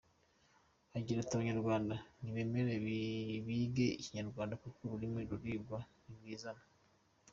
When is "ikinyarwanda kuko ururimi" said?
4.01-5.21